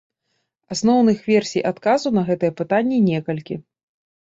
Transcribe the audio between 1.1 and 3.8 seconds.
версій адказу на гэта пытанне некалькі.